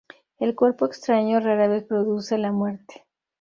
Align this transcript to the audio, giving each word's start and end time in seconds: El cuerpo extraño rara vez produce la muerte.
El 0.39 0.55
cuerpo 0.55 0.87
extraño 0.87 1.39
rara 1.39 1.67
vez 1.67 1.83
produce 1.83 2.39
la 2.39 2.51
muerte. 2.51 3.05